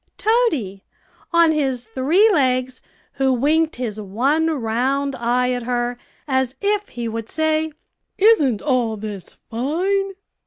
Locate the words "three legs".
1.85-2.81